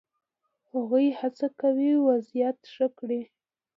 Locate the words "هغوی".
0.71-1.07